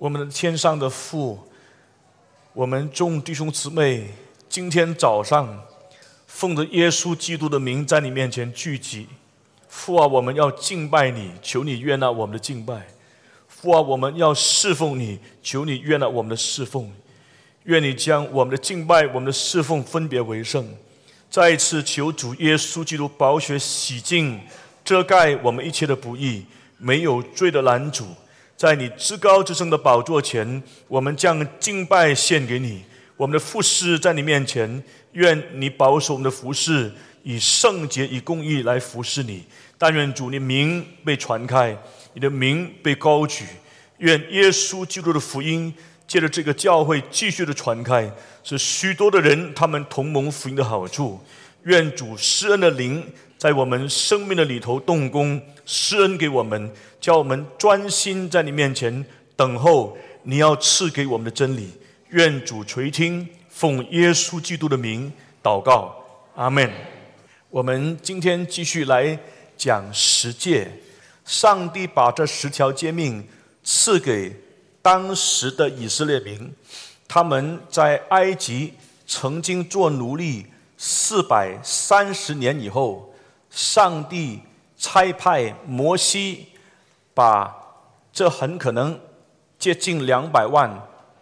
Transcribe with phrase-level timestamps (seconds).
[0.00, 1.38] 我们的天上的父，
[2.54, 4.08] 我们众弟兄姊妹，
[4.48, 5.62] 今天早上
[6.26, 9.06] 奉着耶稣基督的名在你面前聚集。
[9.68, 12.86] 父啊，我们要敬拜你，求你悦纳我们的敬拜。
[13.46, 16.90] 父啊，我们要侍奉你，求你悦纳我们的侍奉。
[17.64, 20.66] 愿你将我们的敬拜、我们的侍奉分别为圣。
[21.28, 24.40] 再一次求主耶稣基督宝血洗净、
[24.82, 26.46] 遮盖我们一切的不义，
[26.78, 28.06] 没有罪的拦阻。
[28.60, 32.82] 在你至高至圣的宝座前，我们将敬拜献给你。
[33.16, 36.92] 我们的服侍在你面前，愿你保守我们的服侍，
[37.22, 39.46] 以圣洁、以公义来服侍你。
[39.78, 41.74] 但愿主你名被传开，
[42.12, 43.46] 你的名被高举。
[43.96, 45.72] 愿耶稣基督的福音
[46.06, 48.12] 借着这个教会继续的传开，
[48.44, 51.18] 使许多的人他们同盟福音的好处。
[51.62, 56.70] 愿主施恩的灵在我们生命的里头动工，施恩给我们。
[57.00, 59.02] 叫我们专心在你面前
[59.34, 61.70] 等候，你要赐给我们的真理。
[62.10, 65.10] 愿主垂听，奉耶稣基督的名
[65.42, 66.70] 祷告，阿门。
[67.48, 69.18] 我们今天继续来
[69.56, 70.70] 讲十诫。
[71.24, 73.26] 上帝把这十条诫命
[73.64, 74.36] 赐给
[74.82, 76.52] 当时的以色列民，
[77.08, 78.74] 他们在埃及
[79.06, 80.44] 曾经做奴隶
[80.76, 83.09] 四百三十年以后，
[83.50, 84.40] 上帝
[84.76, 86.46] 差派摩西。
[87.12, 87.54] 把
[88.12, 88.98] 这很可能
[89.58, 90.70] 接近两百万，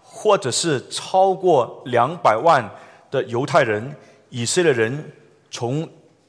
[0.00, 2.70] 或者是超过两百万
[3.10, 3.96] 的犹太人、
[4.28, 5.12] 以色列人，
[5.50, 5.88] 从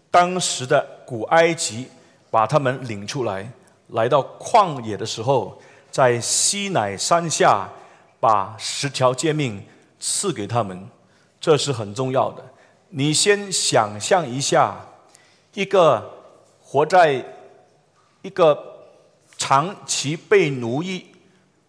[0.09, 1.87] 当时的古埃及
[2.31, 3.51] 把他们领出来，
[3.89, 5.61] 来到旷野的时候，
[5.91, 7.69] 在西乃山下
[8.19, 9.63] 把十条诫命
[9.99, 10.89] 赐给他们，
[11.39, 12.43] 这是很重要的。
[12.89, 14.77] 你先想象一下，
[15.59, 16.09] 一个
[16.61, 17.25] 活在
[18.21, 18.65] 一个。
[19.41, 21.05] 长期被奴役、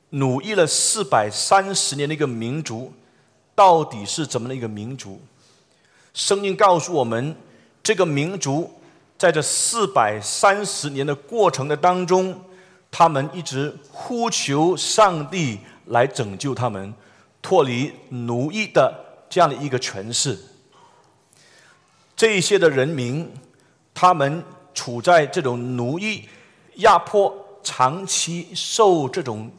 [0.08, 2.92] 奴役了四百三十年的一个民族，
[3.54, 5.20] 到底是怎么的一个民族？
[6.12, 7.36] 圣经告诉我们，
[7.80, 8.68] 这个民族
[9.16, 12.42] 在这四百三十年的过程的当中，
[12.90, 16.92] 他们一直呼求上帝来拯救他们，
[17.40, 18.92] 脱离奴役的
[19.30, 20.36] 这样的一个权势。
[22.16, 23.32] 这一些的人民，
[23.94, 24.42] 他们
[24.74, 26.28] 处在这种奴役、
[26.76, 27.46] 压迫。
[27.62, 29.50] 长期受这种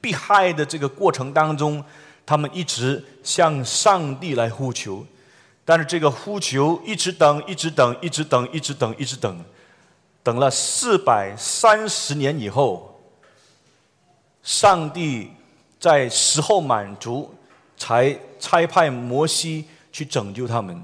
[0.00, 1.84] 迫害的这个过程当中，
[2.24, 5.04] 他们一直向上帝来呼求，
[5.64, 9.44] 但是这个呼求一直等，一直等，一直等，一直等，一直等，
[10.22, 13.00] 等了四百三十年以后，
[14.44, 15.32] 上帝
[15.80, 17.34] 在时候满足，
[17.76, 20.80] 才差派摩西去拯救他们。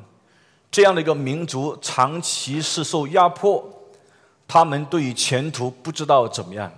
[0.76, 3.66] 这样的一个民族，长期是受压迫。
[4.46, 6.70] 他们对于前途不知道怎么样，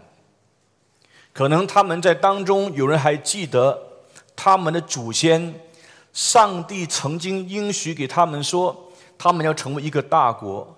[1.33, 3.77] 可能他们在当中有人还记得
[4.37, 5.53] 他们的祖先，
[6.13, 8.89] 上帝曾经应许给他们说，
[9.19, 10.77] 他们要成为一个大国。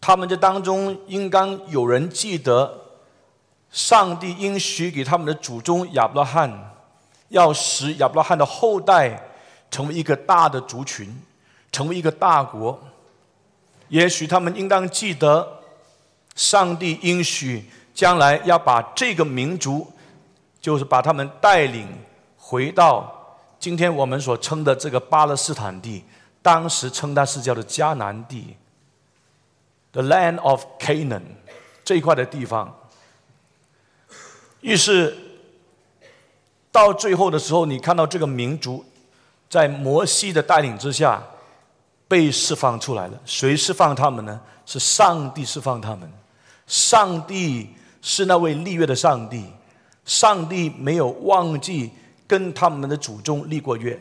[0.00, 2.74] 他们在当中应当有人记得，
[3.70, 6.74] 上帝应许给他们的祖宗亚伯拉罕，
[7.28, 9.22] 要使亚伯拉罕的后代
[9.70, 11.14] 成为一个大的族群，
[11.72, 12.78] 成为一个大国。
[13.88, 15.60] 也许他们应当记得，
[16.34, 19.90] 上帝应许将来要把这个民族，
[20.60, 21.88] 就是把他们带领
[22.38, 26.04] 回到今天我们所称的这个巴勒斯坦地，
[26.40, 28.56] 当时称它是叫做迦南地
[29.92, 31.22] ，the land of Canaan
[31.84, 32.74] 这一块的地方。
[34.62, 35.14] 于是
[36.70, 38.82] 到最后的时候，你看到这个民族
[39.50, 41.22] 在摩西的带领之下。
[42.12, 44.38] 被释放出来了，谁释放他们呢？
[44.66, 46.06] 是上帝释放他们。
[46.66, 47.70] 上帝
[48.02, 49.46] 是那位立约的上帝，
[50.04, 51.90] 上帝没有忘记
[52.26, 53.98] 跟他们的祖宗立过约。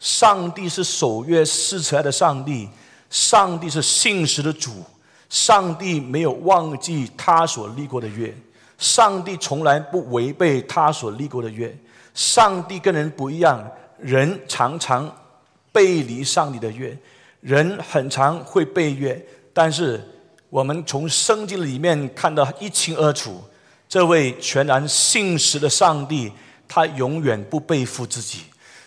[0.00, 2.68] 上帝是守约施慈爱的上帝，
[3.08, 4.82] 上帝是信实的主，
[5.28, 8.36] 上帝没有忘记他所立过的约，
[8.78, 11.72] 上帝从来不违背他所立过的约。
[12.14, 13.64] 上帝跟人不一样，
[14.00, 15.08] 人常常
[15.70, 16.98] 背离上帝的约。
[17.44, 20.02] 人很常会背约，但是
[20.48, 23.38] 我们从圣经里面看得一清二楚，
[23.86, 26.32] 这位全然信实的上帝，
[26.66, 28.38] 他永远不背负自己；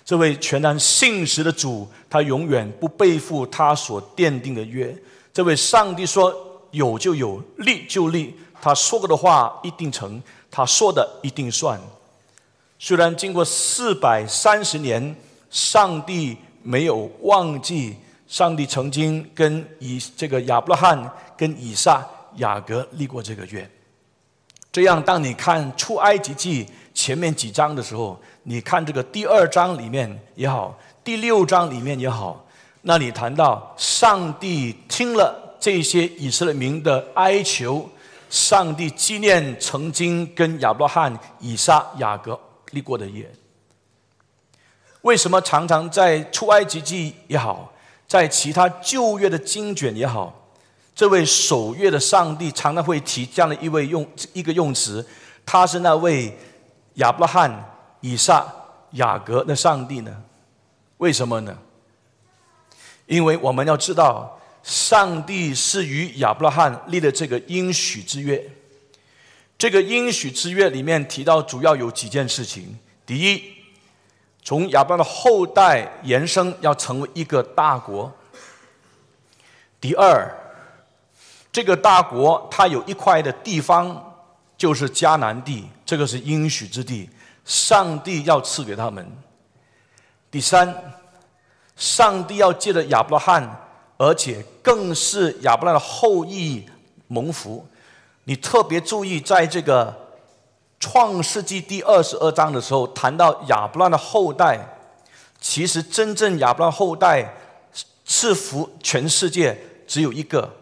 [0.03, 4.97] 这位全然信实的主，他永远不背负他所奠定的约。
[5.31, 6.35] 这位上帝说
[6.71, 10.19] 有就有，立就立，他说过的话一定成，
[10.49, 11.79] 他说的一定算。
[12.79, 15.15] 虽然经过四百三十年，
[15.51, 17.95] 上帝没有忘记。
[18.27, 23.69] 上帝曾经跟以这个亚伯拉罕、跟以撒、雅各立过这个约。
[24.71, 27.17] 这样，当你看出埃及记前。
[27.17, 32.45] 面几章的时候，你看这个第二章里面也好，第六章里面也好，
[32.83, 37.89] 那里谈到上帝听了这些以色列民的哀求，
[38.29, 42.39] 上帝纪念曾经跟亚伯拉罕、以撒、雅各
[42.71, 43.27] 立过的约。
[45.01, 47.71] 为什么常常在出埃及记也好，
[48.07, 50.49] 在其他旧约的经卷也好，
[50.95, 55.05] 这位守约的上帝常常会提这样的一位用一个用词，
[55.45, 56.37] 他是那位
[56.95, 58.47] 亚伯拉罕、以撒、
[58.91, 60.23] 雅各的上帝呢？
[60.99, 61.57] 为什么呢？
[63.07, 68.41] 因为我们要知道，上帝是与亚伯拉罕立的这个应许之约。
[69.57, 73.56] 这个应许之约里面提到主要有几件事情：第一。
[74.47, 78.09] 从亚伯拉的后代延伸，要成为一个大国。
[79.81, 80.33] 第二，
[81.51, 84.01] 这个大国它有一块的地方，
[84.57, 87.09] 就是迦南地，这个是应许之地，
[87.43, 89.05] 上帝要赐给他们。
[90.31, 90.73] 第三，
[91.75, 93.67] 上帝要借着亚伯拉罕，
[93.97, 96.65] 而且更是亚伯拉的后裔
[97.09, 97.67] 蒙福。
[98.23, 100.06] 你特别注意，在这个。
[100.79, 104.59] 创世纪第二十二章的时候，谈到亚伯拉罕的后代，
[105.41, 107.33] 其实真正亚伯拉罕后代
[108.05, 110.53] 赐福全世界只有一个，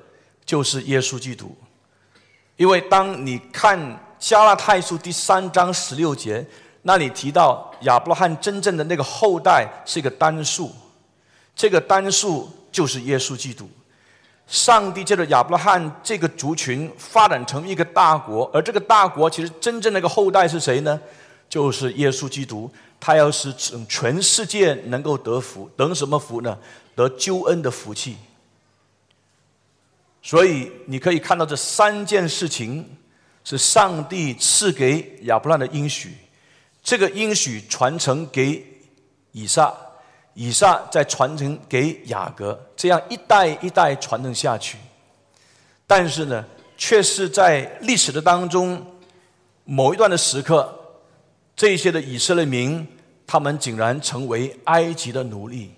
[0.46, 1.56] 就是耶稣基督。
[2.56, 6.46] 因为当你看加拉太书第三章十六节，
[6.84, 10.72] 那里提到亚伯拉罕真正的那个后代是一个单数，
[11.54, 13.70] 这个单数就是耶稣基督。
[14.48, 21.00] 上帝借着亚伯拉罕这个族群发展成一个大国，而这个大国其实真正那个后代是谁呢？
[21.50, 22.70] 就是耶稣基督，
[23.00, 23.54] 他要使
[23.90, 26.58] 全世界能够得福，得什么福呢？
[26.96, 28.18] 得救恩的福气。
[30.22, 32.98] 所以你可以看到这三件事情
[33.44, 36.14] 是上帝赐给亚伯拉罕的应许，
[36.84, 38.66] 这个应许传承给
[39.32, 39.74] 以撒。
[40.36, 44.78] 以撒再传承给雅各，这样一代一代传承下去。
[45.88, 46.46] 但是呢，
[46.78, 48.86] 却是在历史的当中
[49.64, 50.78] 某一段的时刻，
[51.56, 52.86] 这些的以色列民，
[53.26, 55.74] 他们竟然成为埃及的奴隶。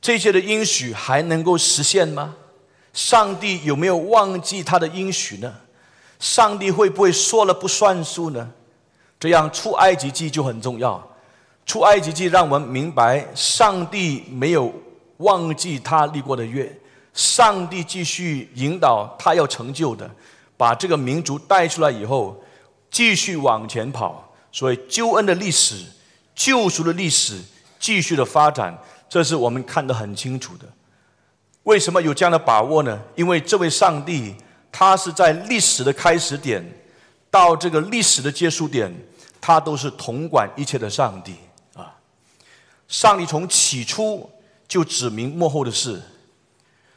[0.00, 2.36] 这些的应许还能够实现吗？
[2.92, 5.54] 上帝有没有忘记他的应许呢？
[6.18, 8.52] 上帝会不会说了不算数呢？
[9.18, 11.08] 这样出埃及记就很重要。
[11.64, 14.72] 出埃及记让我们明白，上帝没有
[15.18, 16.70] 忘记他立过的约，
[17.14, 20.10] 上帝继续引导他要成就的，
[20.56, 22.42] 把这个民族带出来以后，
[22.90, 24.34] 继续往前跑。
[24.50, 25.82] 所以救恩的历史、
[26.34, 27.40] 救赎的历史
[27.78, 28.76] 继续的发展，
[29.08, 30.66] 这是我们看得很清楚的。
[31.62, 33.00] 为什么有这样的把握呢？
[33.14, 34.34] 因为这位上帝，
[34.70, 36.62] 他是在历史的开始点
[37.30, 38.92] 到这个历史的结束点，
[39.40, 41.36] 他都是统管一切的上帝。
[42.92, 44.28] 上帝从起初
[44.68, 45.98] 就指明幕后的事，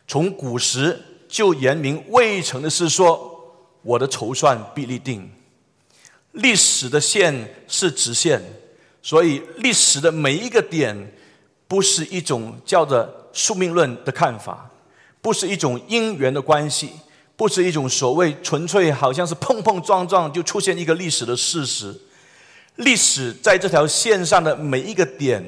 [0.06, 5.31] 从古时就言明未成的事，说我的筹算必立定。
[6.33, 8.44] 历史的线是直线，
[9.01, 11.13] 所以历史的每一个点，
[11.65, 14.69] 不是一种叫做宿命论的看法，
[15.21, 16.89] 不是一种因缘的关系，
[17.38, 21.95] 不是一种所谓纯粹好像是碰碰撞撞就出现一个历史的事实。
[22.75, 25.42] 历史在这条线上的每一个点。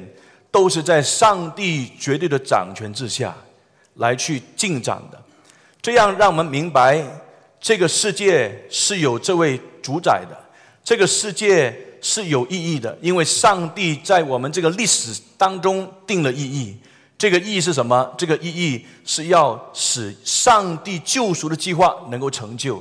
[0.50, 3.36] 都是在上帝绝对的掌权之下
[3.94, 5.22] 来去进展的，
[5.82, 7.04] 这样让我们明白
[7.60, 10.36] 这个世界是有这位主宰的，
[10.82, 16.76] 这个世界是有意义的，因为上帝在我们这个历史当中定了意义。
[17.18, 18.14] 这个意义是什么？
[18.16, 22.80] 这个意义是要使上帝救赎的计划能够成就，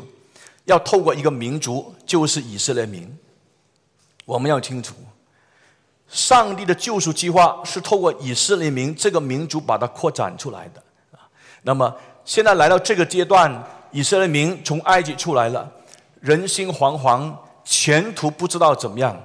[0.65, 3.17] 要透过一个民族，就是以色列民。
[4.25, 4.93] 我们要清楚。
[6.09, 11.27] 上帝的救赎计划是透过以色列民这个民族把它扩展出来的啊。
[11.63, 13.51] 那么现在来到这个阶段，
[13.91, 15.69] 以色列民从埃及出来了，
[16.21, 17.33] 人心惶惶，
[17.65, 19.21] 前途不知道怎么样。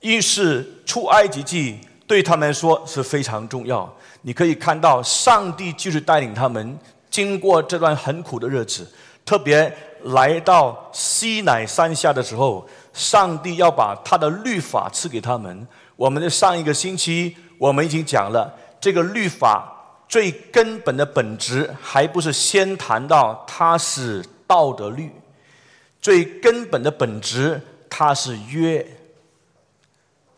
[0.00, 3.90] 于是出埃及记对他们来说是非常重要。
[4.22, 6.78] 你可以看到，上帝就是带领他们
[7.10, 8.86] 经过这段很苦的日子，
[9.24, 9.74] 特别
[10.04, 15.66] 来到西乃山下的时候，上帝要把他的律法赐给他们。
[16.00, 25.12] 我们的上一个星期，我们已经讲了这个律法最根本的本质，还不是先谈到它是道德律，
[26.00, 28.96] 最根本的本质它是约。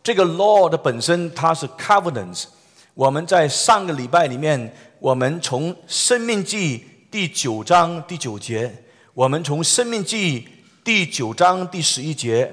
[0.03, 2.47] 这个 law 的本身它是 covenant。
[2.95, 8.83] 我们在上个礼拜里面，我们从生命记第九章第九节，
[9.15, 10.49] 我们从生命记
[10.83, 12.53] 第九章第十一节。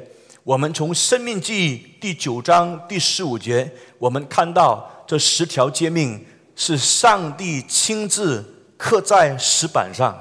[0.50, 6.26] 我们从《生命记》第九章第十五节，我们看到这十条诫命
[6.56, 8.44] 是上帝亲自
[8.76, 10.18] 刻在石板上，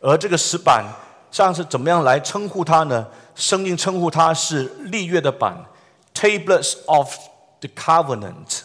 [0.00, 0.82] 而这个石板
[1.30, 3.06] 上是怎么样来称呼它呢？
[3.34, 5.62] 圣经称呼它是立约的板
[6.14, 7.14] ，Tables of
[7.60, 8.60] the Covenant）。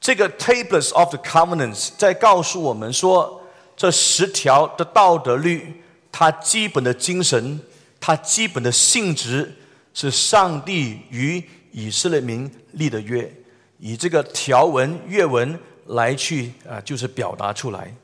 [0.00, 3.42] 这个 Tables of the Covenant 在告诉我们说，
[3.76, 7.60] 这十条的道德律，它基本的精神。
[8.00, 9.54] 它基本的性质
[9.92, 13.30] 是上帝与以色列民立的约，
[13.78, 17.94] 以这个条文、约文来去啊，就是表达出来。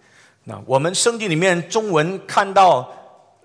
[0.45, 2.93] 那我们圣经里面中文看到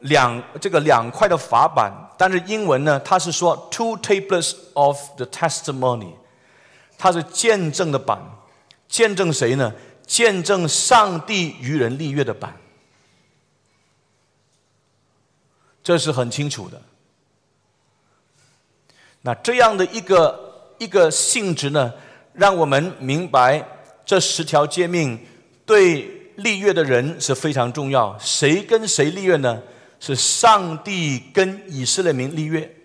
[0.01, 6.12] 两这个两块的法板，但是英文呢，它是说 two tables of the testimony，
[6.98, 8.20] 它是见证的板，
[8.88, 9.74] 见证谁呢？
[10.06, 12.56] 见证上帝与人立约的板。
[15.84, 16.82] 这是很清楚的。
[19.22, 21.94] 那这样的一个一个性质呢，
[22.34, 23.66] 让我们明白
[24.06, 25.20] 这十条诫命
[25.66, 28.18] 对立约的人是非常重要。
[28.20, 29.62] 谁跟谁立约呢？
[30.00, 32.76] 是上帝跟以色列民立约。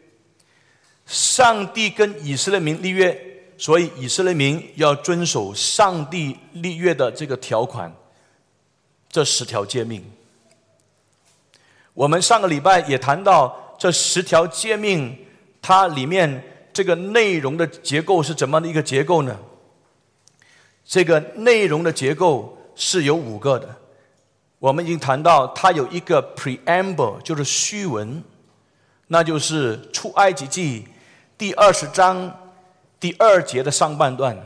[1.07, 3.17] 上帝跟以色列民立约，
[3.59, 7.95] 所以以色列民要遵守上帝立约的这个条款，
[9.11, 10.03] 这十条诫命。
[11.95, 15.17] 我们上个礼拜也谈到这十条诫命，
[15.63, 19.39] 它里面这个内容的结构是怎么样的一个结构呢？
[20.85, 23.77] 这个内容的结构是有五个的。
[24.59, 28.25] 我们已经谈到，它有一个 preamble，就是虚文，
[29.07, 30.89] 那就是出埃及记
[31.39, 32.51] 第二十章
[32.99, 34.37] 第二节的上半段。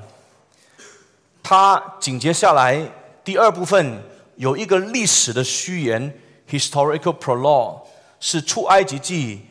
[1.42, 2.92] 它紧接下来
[3.24, 4.02] 第二部分
[4.36, 6.12] 有一个历史的虚言。
[6.48, 7.82] Historical prologue
[8.20, 9.42] 是出埃及记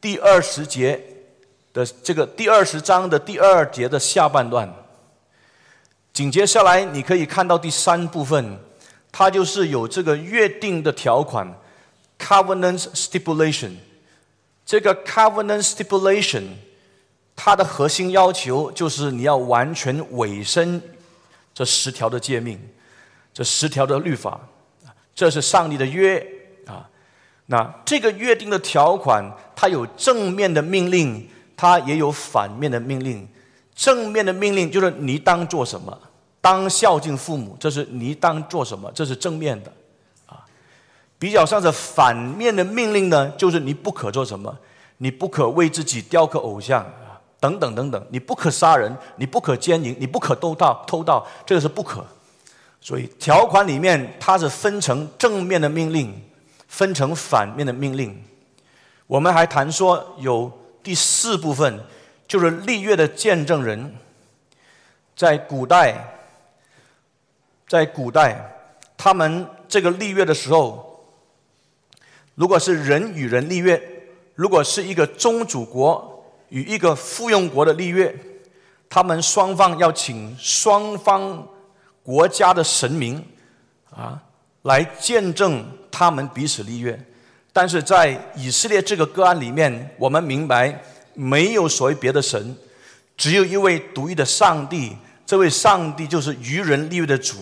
[0.00, 1.00] 第二十节
[1.72, 4.72] 的这个第二十章的第二节的下半段。
[6.12, 8.58] 紧接下来，你可以看到第三部分，
[9.12, 11.54] 它就是有这个约定的条款
[12.18, 13.72] （Covenant Stipulation）。
[14.64, 16.44] 这个 Covenant Stipulation，
[17.36, 20.82] 它的核心要求就是你要完全委身
[21.54, 22.58] 这十条的诫命，
[23.34, 24.40] 这十条的律法，
[25.14, 26.26] 这是上帝的约。
[27.46, 29.24] 那这个约定的条款，
[29.54, 33.26] 它有正面的命令，它也有反面的命令。
[33.74, 35.96] 正面的命令就是你当做什么，
[36.40, 39.70] 当孝敬父母，这是你当做什么，这是正面的，
[40.26, 40.44] 啊。
[41.18, 44.58] 比较像是反面的命令呢，就是你不可做什么，
[44.96, 52.04] 你不可为自己雕刻偶像啊，等等等等，你不可杀人，你不可奸淫，你不可偷盗，偷盗这个是不可。
[52.80, 56.12] 所以条款里面它是分成正面的命令。
[56.76, 58.22] 分成反面的命令，
[59.06, 60.52] 我们还谈说有
[60.82, 61.80] 第四部分，
[62.28, 63.94] 就是立约的见证人。
[65.16, 65.94] 在古代，
[67.66, 68.38] 在古代，
[68.94, 71.02] 他们这个立约的时候，
[72.34, 73.82] 如果是人与人立约，
[74.34, 78.14] 如果是一个宗主国与一个附庸国的立约，
[78.90, 81.48] 他们双方要请双方
[82.02, 83.24] 国家的神明
[83.90, 84.22] 啊
[84.60, 85.64] 来见证。
[85.98, 87.00] 他们彼此立约，
[87.54, 90.82] 但是在以色列这个个案里面，我们明白
[91.14, 92.54] 没有所谓别的神，
[93.16, 94.94] 只有一位独一的上帝。
[95.24, 97.38] 这位上帝就是愚人立约的主，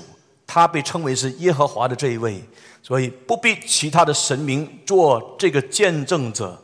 [0.46, 2.40] 他被称为是耶和华的这一位，
[2.80, 6.62] 所以不必其他的神明做这个见证者，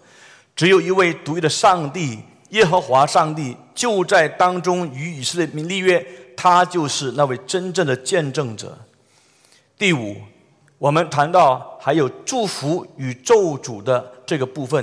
[0.54, 2.20] 只有一位独一的上帝
[2.50, 6.06] 耶和华上帝就在当中与以色列民立约，
[6.37, 8.78] 他就是那位真正的见证者。
[9.76, 10.29] 第五。
[10.80, 14.82] 我们谈到还有祝福与咒诅的这个部分，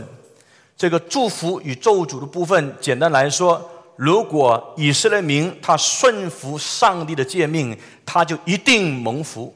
[0.78, 7.76] 这个祝福与咒诅的部分，简单来说，如果以色列民他顺服上帝的诫命，
[8.06, 9.52] 他就一定蒙福；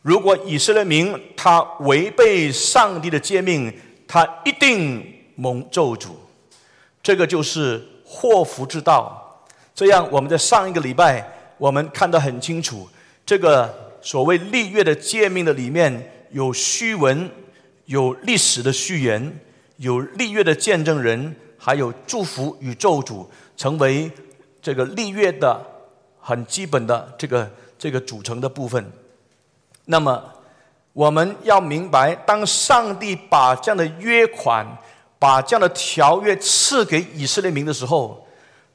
[0.00, 3.70] 如果以色列民他违背上帝的诫命，
[4.08, 6.12] 他一定蒙咒诅。
[7.02, 9.44] 这个就是祸福之道。
[9.74, 11.22] 这样，我们在上一个礼拜，
[11.58, 12.88] 我们看得很清楚，
[13.26, 13.83] 这个。
[14.04, 17.30] 所谓立约的诫命的里面有虚文，
[17.86, 19.40] 有历史的序言，
[19.78, 24.10] 有立约的见证人，还有祝福与咒诅，成为
[24.60, 25.58] 这个立约的
[26.20, 28.92] 很基本的这个这个组成的部分。
[29.86, 30.22] 那么
[30.92, 34.66] 我们要明白，当上帝把这样的约款、
[35.18, 38.26] 把这样的条约赐给以色列民的时候，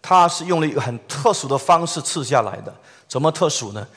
[0.02, 2.74] 他是用了一个很特殊的方式赐下来的。
[3.08, 3.88] 怎么特殊呢？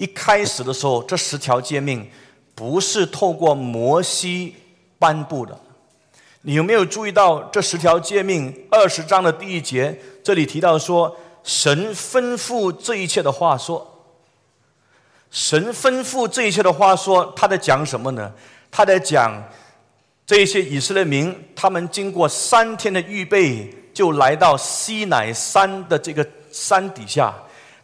[0.00, 2.08] 一开始的时候，这十条诫命
[2.54, 4.56] 不是透过摩西
[4.98, 5.54] 颁布的，
[6.40, 10.00] 你有没有注意到这十条诫命二十章的第一节？
[10.24, 11.14] 这里提到说，
[11.44, 13.86] 神吩咐这一切的话说。
[15.30, 18.32] 神吩咐这一切的话说，他在讲什么呢？
[18.70, 19.30] 他在讲
[20.24, 27.34] 这些以色列民，他们经过三天的预备，就来到西乃山的这个山底下。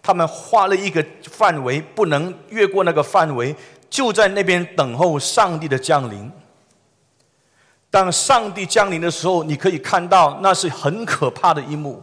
[0.07, 3.53] 他们画了一个范围，不能越过那个范围，
[3.91, 6.31] 就在那边等候上帝的降临。
[7.91, 12.01] 当上帝降临的时候，你可以看到那是很可怕的一幕。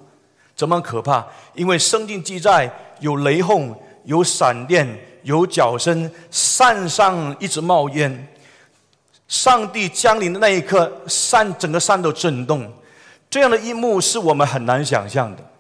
[0.53, 1.25] 怎么可怕？
[1.53, 2.69] 因为圣经记载
[2.99, 4.85] 有雷轰，有闪电。
[5.23, 8.27] 有脚声，山上一直冒烟。
[9.29, 12.69] 上帝降临的那一刻，山整个山都震动。
[13.29, 15.52] 这样的一幕是我们很难想象的。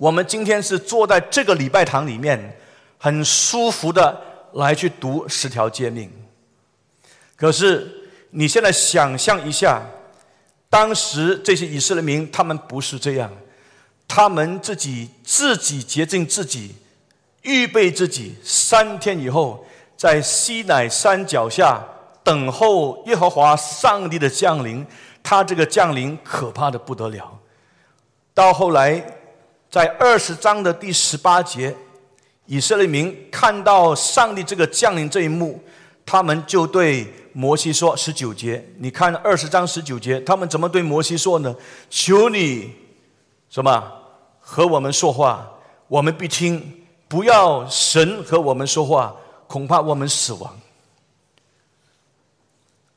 [0.00, 2.56] 我们今天是坐在这个礼拜堂里面，
[2.96, 4.18] 很舒服的
[4.54, 6.10] 来去读十条诫命。
[7.36, 9.82] 可是你现在想象一下，
[10.70, 13.30] 当时这些以色列民，他们不是这样，
[14.08, 16.76] 他们自己自己洁净自己。
[17.42, 19.66] 预备自己，三天以后，
[19.98, 21.78] 在西乃山脚下
[22.24, 24.86] 等候耶和华上帝的降临。
[25.22, 27.38] 他这个降临可怕的不得了。
[28.32, 29.19] 到后来，
[29.70, 31.74] 在二十章的第十八节，
[32.46, 35.62] 以色列民看到上帝这个降临这一幕，
[36.04, 41.54] 他们就对摩西说：“十九节，你看二十章十九节，他们怎么对摩西说呢？
[41.88, 42.72] 求你
[43.48, 43.92] 什么
[44.40, 45.48] 和我们说话，
[45.86, 46.76] 我们必听。”
[47.10, 49.12] 不要神和我们说话，
[49.48, 50.56] 恐怕我们死亡。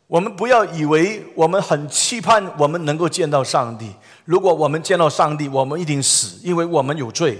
[0.05, 3.91] 我们不要以为我们很期盼我们能够见到上帝。
[4.25, 7.39] 如果我们见到上帝，我们一定死，因为我们有罪。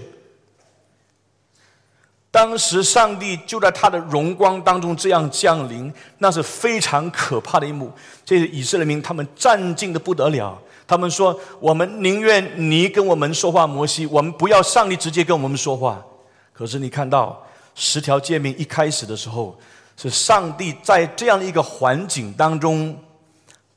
[2.30, 7.92] 当时上帝就在他的荣光当中这样降临，那是非常可怕的一幕。
[8.26, 16.04] 这些以色列民他们战兢的不得了，他们说：“我们宁愿你跟我们说话，摩西，我们不要上帝直接跟我们说话。”
[16.52, 19.56] 可是你看到十条诫命一开始的时候，
[19.96, 22.98] 是上帝在这样一个环境当中，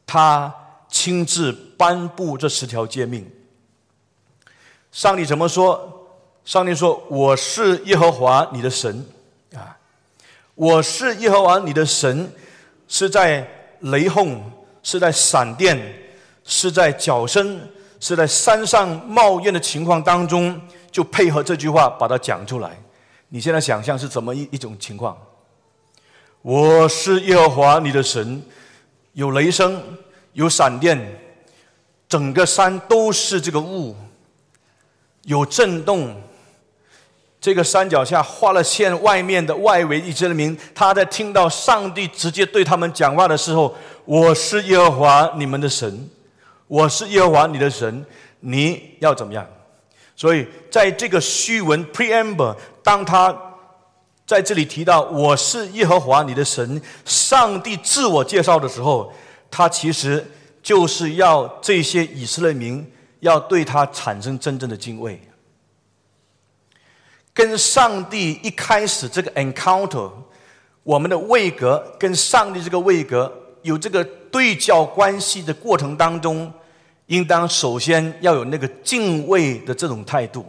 [0.07, 0.51] 他
[0.89, 3.31] 亲自颁布这十条诫命。
[4.93, 6.09] 上帝怎么说？
[6.45, 9.05] 上帝说：“我是耶和华你的神
[9.55, 9.77] 啊，
[10.55, 12.33] 我是耶和华你的神，
[12.87, 13.47] 是在
[13.81, 14.41] 雷轰，
[14.83, 15.77] 是在闪电，
[16.45, 17.61] 是在脚声，
[17.99, 20.61] 是在山上冒烟的情况当中。”
[20.93, 22.75] 就配合这句话把它讲出来。
[23.29, 25.15] 你现在想象是怎么一一种情况？
[26.41, 28.43] 我是耶和华你的神，
[29.13, 29.83] 有雷声，
[30.33, 30.99] 有闪电，
[32.09, 33.97] 整个山都是这个雾，
[35.23, 36.23] 有震动。
[37.39, 43.73] 这个山脚下画了线，外面的外围一列民，他在听到上帝直接对他们讲话的时候，
[44.05, 46.09] 我是耶和华你们的神，
[46.67, 48.05] 我是耶和华你的神，
[48.41, 49.47] 你要怎么样？
[50.17, 53.37] 所以，在这个虚文 preamble，当他
[54.27, 59.13] 在这里提到“我是耶和华你的神”，上帝自我介绍的时候，
[59.51, 60.27] 他其实
[60.67, 62.85] 就是要这些以色列民
[63.21, 65.21] 要对他产生真正的敬畏。
[67.33, 70.11] 跟上帝一开始这个 encounter，
[70.83, 76.53] 我们的位格跟上帝这个位格有这个对角关系的过程当中。
[77.07, 80.45] 应当首先要有那个敬畏的这种态度，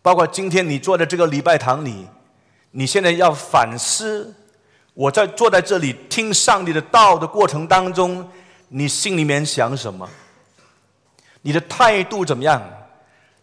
[0.00, 2.06] 包括今天你坐在这个礼拜堂里，
[2.70, 4.34] 你现在要反思，
[4.94, 8.26] 我在坐在这里听上帝的道的过程当中，
[8.68, 10.08] 你心里面想什么？
[11.42, 12.62] 你的态度怎么样？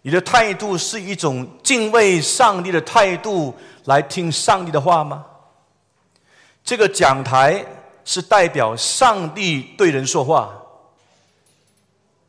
[0.01, 5.25] 你的态度是一种敬畏上帝的态度来听上帝的话吗？
[6.63, 7.65] 这个讲台
[8.03, 10.61] 是代表上帝对人说话。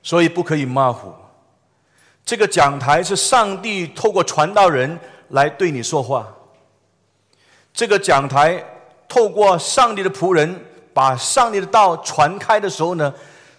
[0.02, 1.12] 所以不可以马虎。
[2.24, 4.98] 这个讲台是上帝透过传道人
[5.30, 6.26] 来对你说话。
[7.74, 8.64] 这个讲台
[9.08, 10.64] 透过上帝的仆人
[10.96, 13.12] 把上帝的道传开的时候呢，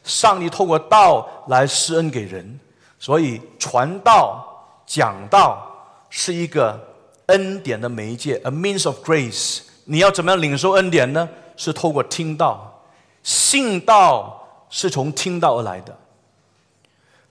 [0.03, 2.59] 上帝透过道来施恩给人。
[2.97, 4.43] 所以传道、
[4.87, 5.71] 讲道
[6.09, 6.83] 是一个
[7.27, 9.59] 恩典的媒介，a means of grace。
[9.83, 11.29] 你要怎么样领受恩典呢？
[11.55, 12.81] 是透过听道，
[13.21, 15.95] 信道是从听道而来的。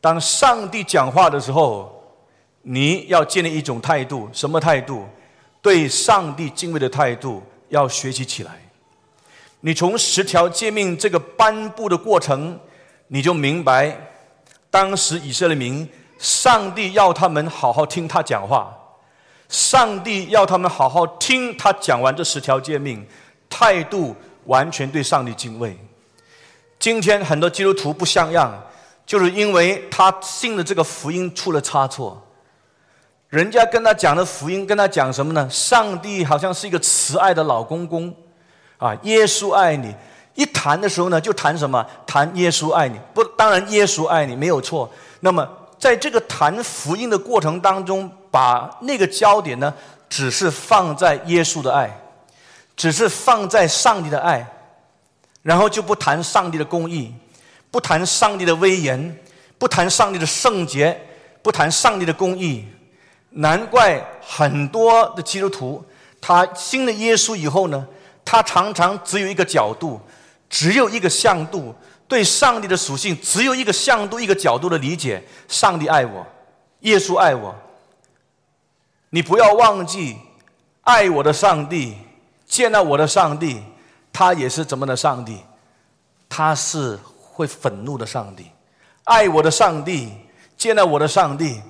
[0.00, 2.00] 当上帝讲话的时候，
[2.62, 5.04] 你要建立一种态度，什么态度？
[5.60, 8.52] 对上帝敬畏的态度，要学习起来。
[9.60, 12.58] 你从十条诫命这个颁布的过程，
[13.08, 13.96] 你就明白，
[14.70, 15.88] 当时以色列民，
[16.18, 18.76] 上帝要他们好好听他讲话，
[19.48, 23.04] 上帝要他们好好听他讲完这十条诫命，
[23.48, 24.14] 态度
[24.44, 25.76] 完全对上帝敬畏。
[26.78, 28.62] 今天很多基督徒不像样，
[29.04, 32.22] 就是因为他信的这个福音出了差错。
[33.28, 35.48] 人家跟他讲的福音，跟他讲什么呢？
[35.50, 38.14] 上帝好像是一个慈爱的老公公，
[38.78, 39.94] 啊，耶稣爱你。
[40.34, 41.84] 一谈的时候呢，就谈什么？
[42.06, 43.00] 谈耶稣爱你。
[43.14, 44.90] 不，当然耶稣爱你没有错。
[45.20, 49.72] 那么在这个谈福音的过程当中，把那个焦点呢，
[50.10, 51.90] 只是放在耶稣的爱，
[52.76, 54.46] 只是放在上帝的爱，
[55.42, 57.14] 然后就不谈上帝的公义，
[57.70, 59.18] 不谈上帝的威严，
[59.56, 61.00] 不谈上帝的圣洁，
[61.40, 62.66] 不谈上帝的公义。
[63.30, 65.82] 难怪很多的基督徒，
[66.20, 67.86] 他信了耶稣以后呢，
[68.26, 69.98] 他常常只有一个角度。
[70.48, 71.74] 只有一个向度，
[72.06, 75.20] 对上帝的属性只有一个向度、一个角度的理解。
[75.48, 76.24] 上帝爱我，
[76.82, 77.52] 耶稣爱我。
[79.10, 80.16] 你不要忘记，
[80.82, 81.96] 爱我的上帝，
[82.46, 83.60] 见到我的上帝，
[84.12, 85.40] 他也是怎么的上帝？
[86.28, 88.46] 他是会愤怒的上帝。
[89.02, 90.12] 爱我的上帝，
[90.56, 91.60] 见到我的上帝，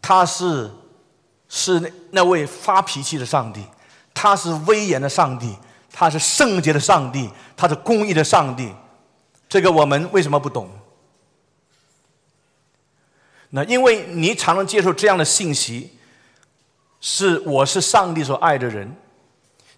[0.00, 0.70] 他是
[1.50, 3.62] 是那那位发脾气的上帝，
[4.14, 5.54] 他是威严的上帝。
[5.92, 8.72] 他是圣洁的上帝，他是公义的上帝，
[9.48, 10.68] 这个我们为什么不懂？
[13.50, 15.90] 那因为你常常接受这样的信息，
[17.02, 18.96] 是我是上帝所爱的人，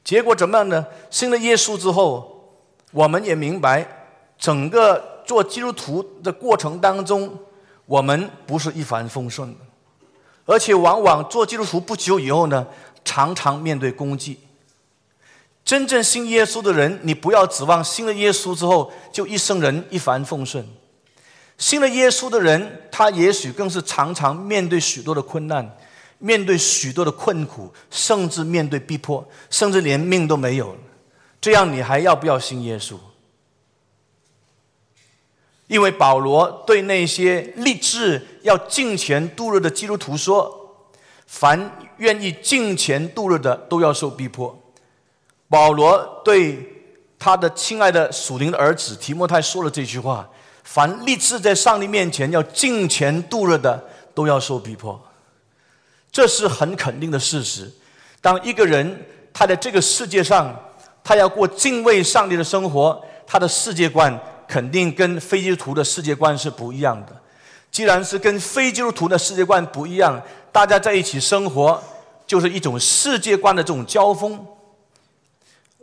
[0.04, 0.86] 结果怎么样呢？
[1.10, 2.54] 信了耶稣之后，
[2.92, 3.84] 我们也明白，
[4.38, 7.36] 整个做基督徒的过程当中，
[7.86, 9.58] 我们不是一帆风顺的，
[10.46, 12.64] 而且往往做基督徒不久以后呢，
[13.04, 14.38] 常常面对攻击。
[15.64, 20.66] 真正信耶稣的人，你不要指望信了耶稣之后就一生人一帆风顺。
[21.56, 25.76] 信了耶稣的人，他也许更是常常面对许多的困难，
[26.18, 30.76] 面对许多的困苦，甚至面对逼迫，甚至连命都没有。
[31.40, 32.96] 这样你还要不要信耶稣？
[35.66, 40.76] 因为保罗对那些立志要敬钱度日的基督徒说
[41.26, 44.60] ：“凡愿意敬钱度日的，都要受逼迫。”
[45.48, 46.82] 保罗对
[47.18, 50.28] 他的亲爱的属灵的儿子提摩太说了这句话
[50.64, 53.82] ：“凡立志在上帝面前要敬虔度日的，
[54.14, 55.00] 都要受逼迫。”
[56.10, 57.70] 这是很肯定的事实。
[58.20, 60.54] 当一个人他在这个世界上，
[61.02, 67.14] 他要过敬畏上帝的生活，他的世界观肯定跟非基督徒的世界观是不一样的。
[67.70, 70.20] 既然是跟非基督徒的世界观不一样，
[70.52, 71.82] 大家在一起生活
[72.26, 74.44] 就是一种世界观的这种交锋。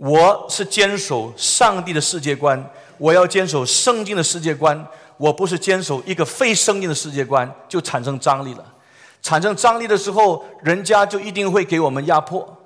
[0.01, 4.83] 我是坚守上帝的世界观，我要坚守圣经的世界观。
[5.15, 8.65] 我不是坚守一个非圣经的世界观，就产生张力了。
[9.21, 12.57] 产生张力的时候，人家就一定会给我们压迫，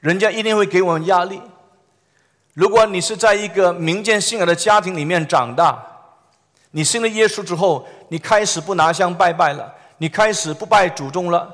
[0.00, 1.40] 人家一定会给我们压力。
[2.54, 5.80] 如果你是在一个民间信仰的家庭里面长大，
[6.72, 11.48] 你信了耶稣之后，你开始不拿香拜拜了，你开始不拜祖宗了，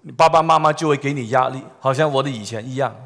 [0.00, 2.96] 你爸爸妈妈就会给你压力，好像我的以前一样。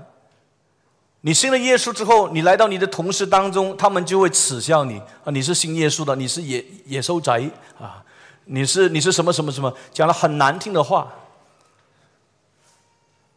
[1.25, 5.31] 你信了耶稣之后，你来到你的同事当中，他们就会耻笑你啊！
[5.33, 7.49] 你是信耶稣的，你是野野兽宅
[7.81, 8.03] 啊！
[8.47, 9.73] 你是你是什么什么什么？
[9.93, 11.13] 讲了很难听的话。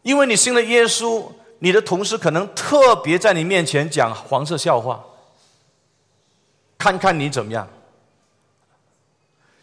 [0.01, 1.25] 因为你信了耶稣，
[1.59, 5.03] 你的同事可能特别在你面前讲黄色笑话，
[6.79, 7.67] 看看你怎么样。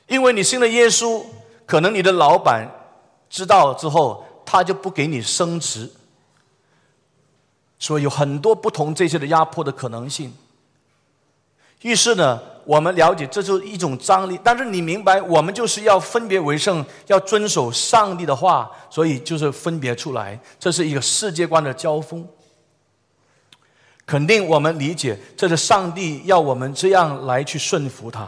[0.07, 1.25] 因为你信了耶稣，
[1.67, 2.71] 可能你的老板
[3.29, 5.91] 知道之后，他就不给你升职。
[7.83, 10.33] 所以有很多不同这些的压迫的可能性。
[11.81, 14.39] 于是呢，我们了解这就是一种张力。
[14.45, 20.39] 但是你明白，我们就是要分别为圣，要遵守上帝的话，所以就是分别出来。
[20.61, 22.25] 这是一个世界观的交锋。
[24.07, 28.21] 肯定我们理解，这是上帝要我们这样来去顺服他。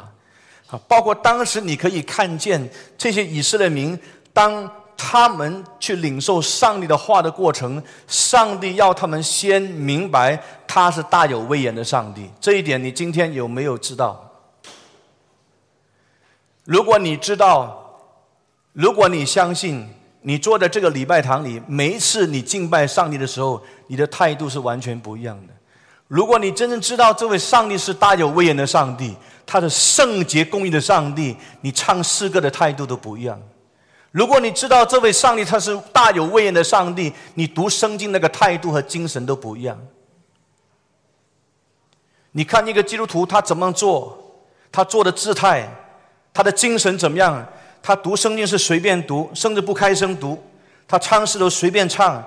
[0.66, 3.96] 啊，包括当时你可以看见这些以色列民
[4.32, 4.68] 当。
[4.96, 12.30] 他们去领受上帝的话的过程，上帝要他们先明白他是大有威严的上帝。
[12.40, 14.30] 这一点，你今天有没有知道？
[16.64, 17.98] 如果你知道，
[18.72, 19.88] 如果你相信，
[20.22, 25.52] 你坐在这个礼拜堂里，每一次你敬拜上帝的时候，你的态度是完全不一样的。
[26.08, 33.40] 如果你真正知道这位上帝是大有威严的上帝，他是圣洁公义的上帝，你唱诗歌的态度都不一样。
[34.14, 39.76] 如果你知道这位上帝他是大有威严的上帝，你读圣经那个态度和精神都不一样。
[42.30, 44.16] 你看一个基督徒他怎么做，
[44.70, 45.68] 他做的姿态，
[46.32, 47.44] 他的精神怎么样？
[47.82, 50.40] 他读圣经是随便读，甚至不开声读，
[50.86, 52.22] 他唱诗都随便唱，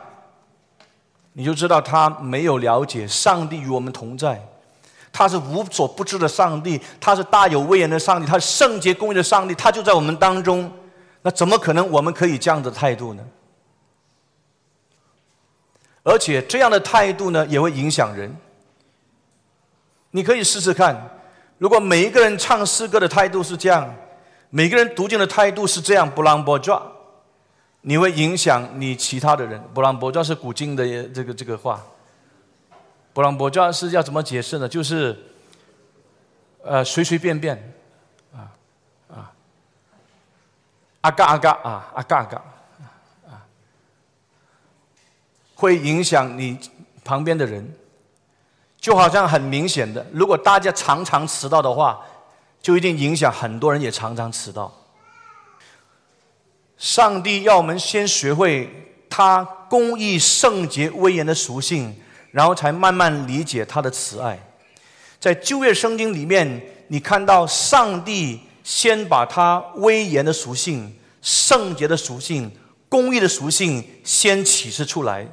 [1.31, 4.45] 你就知道他没有了解上帝与我们同在。
[5.13, 10.69] 他是无所不知的上帝，他是大有威严的上帝，他是圣洁公义的上帝，他就在我们当中。
[11.21, 13.23] 那怎么可能我们可以这样的态度呢？
[16.03, 18.33] 而且这样的态度呢，也会影响人。
[20.11, 21.19] 你可以试试看，
[21.57, 23.93] 如果每一个人唱诗歌的态度是这样，
[24.49, 26.81] 每个人读经的态度是这样，不让波抓，
[27.81, 29.61] 你会影响你其他的人。
[29.73, 31.83] 不让波抓是古今的这个这个话。
[33.13, 34.69] 不让波抓是要怎么解释呢？
[34.69, 35.17] 就是，
[36.63, 37.73] 呃，随随便便，
[38.31, 38.53] 啊
[39.09, 39.33] 啊，
[41.07, 42.37] 阿嘎阿嘎啊，阿嘎阿嘎，
[43.27, 43.39] 啊，
[45.55, 46.59] 会影响你
[47.05, 47.73] 旁边的人。
[48.79, 51.99] 就好像很明显的，如果大家常常迟到的话，
[52.61, 54.71] 就一定影响很多人也常常迟到。
[56.77, 61.99] 上帝要我们先学会他公义、圣洁、威严的属性，
[62.31, 64.39] 然后才慢慢理解他的慈爱。
[65.19, 72.51] 在旧约圣经里面，你看到上帝先把他威严的属性、圣洁的属性、
[72.87, 75.27] 公义的属性先启示出来。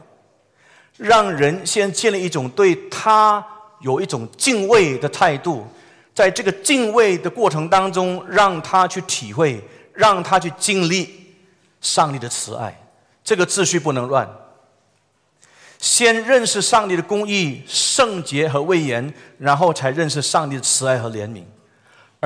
[0.96, 3.44] 让人先建立一种对他
[3.80, 5.66] 有一种敬畏的态度，
[6.14, 9.60] 在这个敬畏的过程当中，让他去体会，
[9.92, 11.34] 让他去经历
[11.80, 12.80] 上帝的慈爱。
[13.24, 14.28] 这个秩序不能乱。
[15.80, 21.42] 先认识上帝的公义、圣洁和威严，然后才认识上帝的慈爱和怜悯，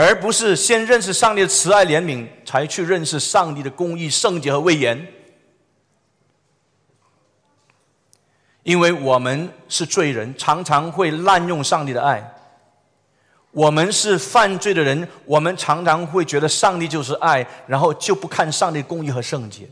[0.01, 5.05] 而不是先认识上帝的慈爱怜悯，才去认识上帝的公义、圣洁和威严。
[8.63, 12.33] 因为我们是罪人，常常会滥用上帝的爱。
[13.51, 19.69] 我们是犯罪的人，我们常常会觉得上帝就是爱，然后就不看上帝公义和圣洁。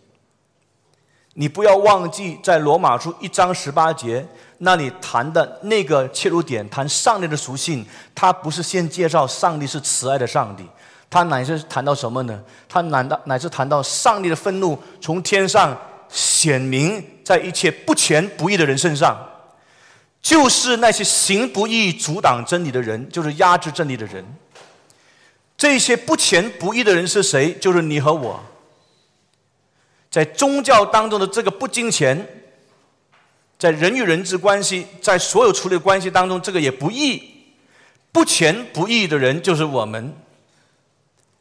[1.35, 4.27] 你不要忘记，在罗马书一章十八节
[4.59, 10.64] 那里谈的那个切入点，谈上帝的属性，他不是先介绍上帝是慈爱的上帝，
[11.09, 12.42] 他乃是谈到什么呢？
[12.69, 15.77] 他难道乃是谈到上帝的愤怒从天上？
[16.09, 19.19] 显明在一切不前不义的人身上，
[20.23, 24.25] 就是那些行不义、阻挡真理的人，就是压制真理的人。
[25.59, 27.53] 这些不前不义的人是谁？
[27.55, 28.40] 就是你和我。
[30.09, 32.45] 在宗教当中的这个不金钱，
[33.59, 37.23] 在人与人之关系，在所有处理关系当中，这个也不义、
[38.12, 40.14] 不前不义的人就是我们。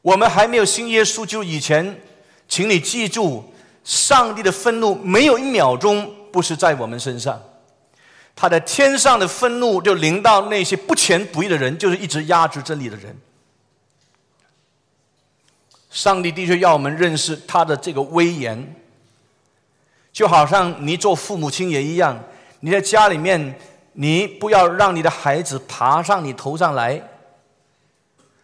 [0.01, 1.99] 我们还没有信耶稣就以前，
[2.47, 3.51] 请你记住。
[3.83, 7.39] 上帝的愤怒没有一秒钟不是在我们身上，
[8.35, 13.15] 他的天上的愤怒就临到那些不前不义的人，就是一直压制真理的人。
[15.91, 18.75] 上帝的确要我们认识他的这个威严，
[20.15, 22.17] 就好像你做父母亲也一样，
[22.61, 23.53] 你在家里面，
[23.91, 27.01] 你不要让你的孩子爬上你头上来。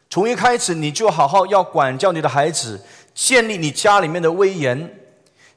[0.10, 2.84] 从一开始，你就好好要管教你的孩子，
[3.16, 4.98] 建立你家里面的威严。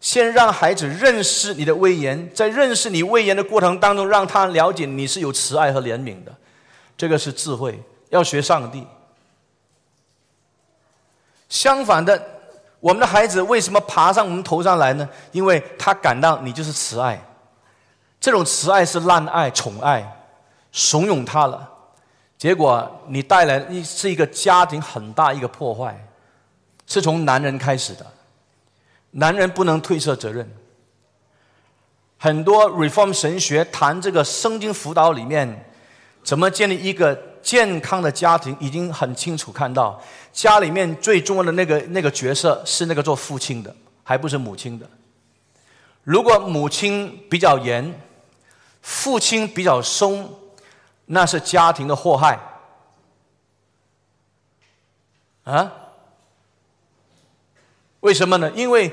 [0.01, 6.33] 先让孩子认识你的威严，在认识你威严的过程当中，让他了解你是有慈爱和怜悯的，
[6.97, 7.83] 这个是智慧。
[8.11, 8.87] 要学上帝。
[11.49, 12.34] 相反的，
[12.85, 15.09] 我们的孩子为什么爬上我们头上来呢？
[15.33, 17.19] 因为他感到你就是慈爱，
[18.21, 20.27] 这种慈爱是滥爱、宠爱、
[20.71, 21.67] 怂恿他了，
[22.37, 25.99] 结果你带来一是一个家庭很大一个破坏，
[26.87, 28.05] 是从男人开始的。
[29.13, 30.47] 男人不能推卸责任。
[32.19, 35.73] 很多 reform 神学谈这个圣经辅导里面，
[36.23, 40.03] 怎么建立一个健康的家庭，已经很清楚看到，
[40.33, 44.89] 家里面最重要的那个那个角色是那个做父亲的，还不是母亲的。
[46.03, 48.01] 如果母亲比较严，
[48.81, 50.29] 父亲比较松，
[51.07, 52.41] 那是家庭的祸害。
[55.45, 55.71] 啊？
[58.01, 58.51] 为什么呢？
[58.55, 58.91] 因为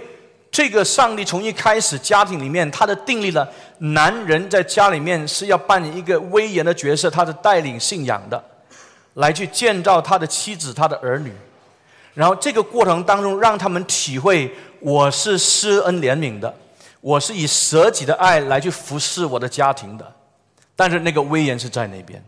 [0.52, 8.44] 这个上帝从一开始家庭里面，他的定立了男人在家里面是要扮演一个威严的角色，他是带领信仰的，
[9.14, 11.32] 来去建造他的妻子、他的儿女。
[12.14, 16.54] 然后这个过程当中，让他们体会我是施恩怜悯的，
[17.00, 20.14] 我是以舍己的爱来去服侍我的家庭的。
[20.76, 22.22] 但是那个威严是在那边，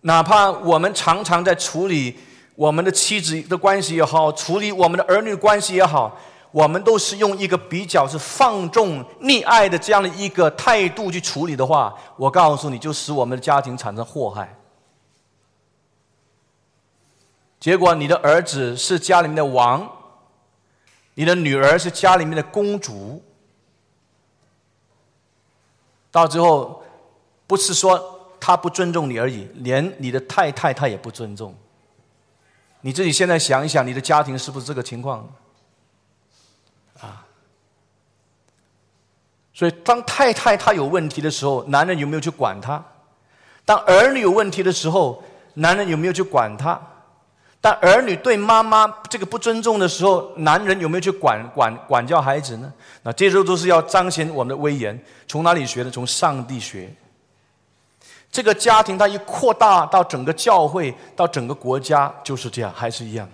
[0.00, 2.16] 哪怕我们常常在处理
[2.56, 6.18] 我们的妻子的关系也好，处理我们的儿女关系也好。
[6.50, 14.56] 我们都是用一个比较是放纵溺爱的这样的一个态度去处理的话，我告诉你就使我们的家庭产生祸害。
[17.60, 19.86] 结果你的儿子是家里面的王，
[21.14, 23.22] 你的女儿是家里面的公主，
[26.10, 26.82] 到最后
[27.46, 31.54] 不是说他不尊重你而已，连你的太太他也不尊重。
[32.80, 35.28] 你自己现在想一想，你的家庭是不是这个情况？
[37.00, 37.24] 啊，
[39.52, 42.82] 所以当太太她有问题的时候，男人有没有去管她？
[43.64, 45.22] 当儿女有问题的时候，
[45.54, 46.80] 男人有没有去管他？
[47.60, 52.72] 当儿女对妈妈这个不尊重的时候，男人有没有去管管管教孩子呢？
[53.02, 54.98] 那这些都是要彰显我们的威严。
[55.26, 55.90] 从哪里学的？
[55.90, 56.90] 从上帝学。
[58.32, 63.28] 这个家庭它一扩大到整个教会，到整个国家，就是这样，还是一样。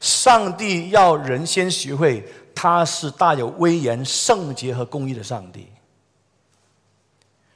[0.00, 2.22] 上帝要人先学会，
[2.54, 5.68] 他是大有威严、圣洁和公义的上帝。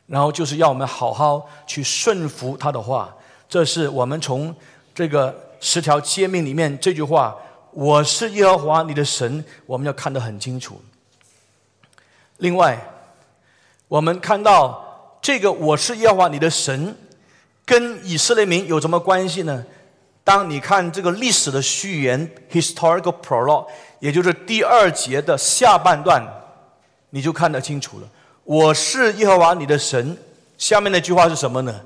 [0.06, 3.14] 然后就是要我们好好去顺服他的话，
[3.48, 4.54] 这是我们从
[4.94, 7.36] 这个十条诫命里面这句话
[7.72, 10.80] “我是耶和华你的神”，我们要看得很清楚。
[12.38, 12.78] 另外，
[13.86, 16.96] 我们看到这个“我是耶和华你的神”
[17.66, 19.62] 跟以色列民有什么关系呢？
[20.24, 23.66] 当你看这个历史的序言 （historical prologue），
[24.00, 26.22] 也就是第二节的下半段，
[27.10, 28.08] 你就看得清楚了。
[28.44, 30.16] 我是耶和华你的神。
[30.56, 31.80] 下面那句话是什么呢？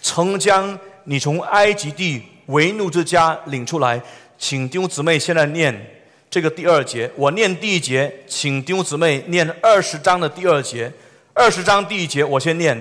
[0.00, 4.00] 曾将你从埃及地为奴之家领出来，
[4.38, 7.10] 请弟兄姊妹现在念这个第二节。
[7.16, 10.92] 我念第一节，请弟兄姊妹念二十章的第二节。
[11.32, 12.80] 二十章第一节，我先念。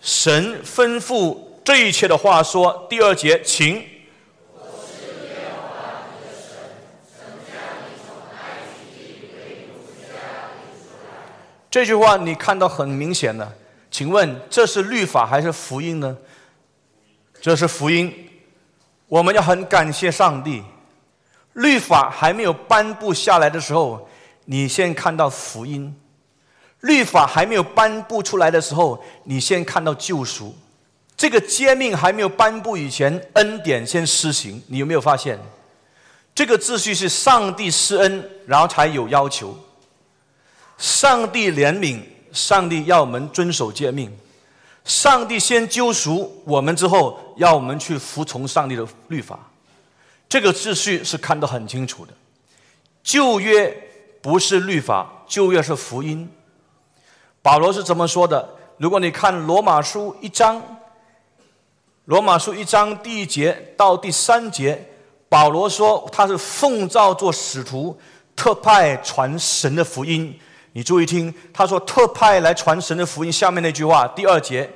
[0.00, 3.82] 神吩咐这一切的话说，第二节，请。
[11.70, 13.50] 这句话你看到很明显的，
[13.90, 16.16] 请问这是律法还是福音呢？
[17.40, 18.12] 这是福音，
[19.06, 20.62] 我们要很感谢上帝。
[21.52, 24.08] 律法还没有颁布下来的时候，
[24.46, 25.92] 你先看到福音；
[26.80, 30.54] 律法还没有颁布出来的时候，你先看到救赎。
[31.16, 34.62] 这个诫命还没有颁布以前，恩典先施行。
[34.66, 35.38] 你有没有发现？
[36.34, 39.56] 这个秩序是上帝施恩，然后才有要求。
[40.80, 42.00] 上帝怜悯，
[42.32, 44.10] 上帝要我们遵守诫命。
[44.82, 49.38] 上帝先救赎我们之后，要我们去服从上帝的律法。
[50.26, 52.14] 这个秩序是看得很清楚的。
[53.02, 53.76] 旧约
[54.22, 56.26] 不是律法，旧约是福音。
[57.42, 58.48] 保罗是怎么说的？
[58.78, 60.62] 如果你看罗马书一章，
[62.06, 64.88] 罗马书一章第一节到第三节，
[65.28, 68.00] 保罗说他是奉召做使徒，
[68.34, 70.34] 特派传神的福音。
[70.72, 73.32] 你注意听，他说特派来传神的福音。
[73.32, 74.70] 下面那句话，第二节，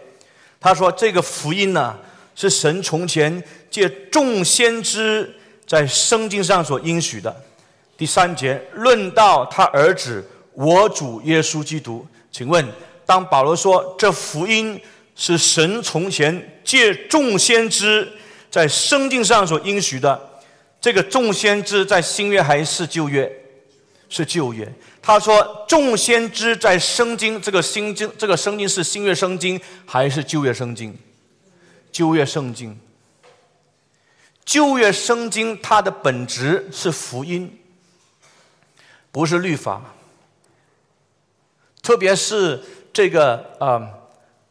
[0.59, 1.97] 他说这个福音呢，
[2.35, 5.33] 是神从前借众先知
[5.67, 7.35] 在圣经上所应许的。
[7.97, 12.05] 第三节，论到他儿子我主耶稣基督。
[12.33, 12.67] 请问，
[13.07, 14.81] 当保罗说这福音
[15.15, 18.13] 是神从前借众先知
[18.51, 20.21] 在圣经上所应许的，
[20.81, 23.31] 这个众先知在新约还是旧约？
[24.09, 24.69] 是旧约。
[25.07, 30.97] 他说：“众先知在生经，这个新经，这个生经是新约生经还是旧约生经？
[31.93, 32.81] 旧约圣经。
[34.47, 37.61] 旧约圣经它的本质是福音，
[39.13, 39.95] 不是律法。
[41.83, 43.87] 特别是这个啊，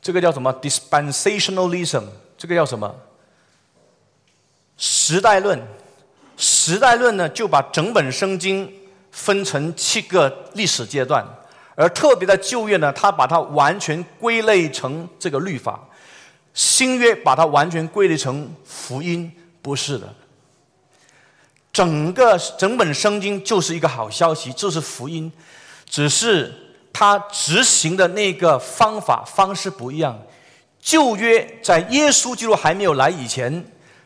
[0.04, 2.04] 这个叫什么 dispensationalism？
[2.38, 2.96] 这个叫什么？
[4.78, 5.60] 时代论。
[6.38, 8.72] 时代论呢，就把整本圣经。”
[9.14, 11.24] 分成七个历史阶段，
[11.76, 15.80] 而特别的旧约呢，它把它完全归类成这个律法；
[16.56, 20.12] 新约把它完全归类成福音，不是的。
[21.72, 25.32] 整个整本圣经就是一个好消息，就是福音，
[25.88, 26.52] 只是
[26.92, 30.20] 它执行的那个方法方式不一样。
[30.82, 33.64] 旧约在耶稣基督还没有来以前，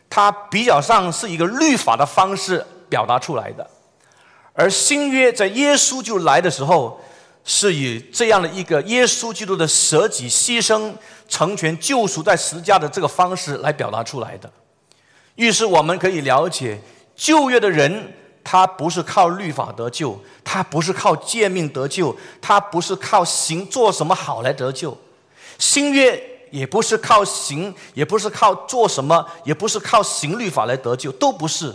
[0.10, 3.66] 它比较上是一个律法的方式表达出来的。
[4.60, 7.00] 而新约在耶稣就来的时候，
[7.46, 10.92] 是以这样的一个耶稣基督的舍己牺牲、
[11.30, 14.52] 成全救赎在十字架的这个方式来表达出来的。
[15.36, 16.82] 于是我们可以了解，
[17.16, 18.12] 旧约的人
[18.44, 24.90] 他不是靠律法得救，他不是靠诫命得救，他不是靠行做什么好来得救；
[25.60, 26.20] 新约
[26.50, 31.72] 也不是靠行，也不是靠做什么，也不是靠行律法来得救，都不是。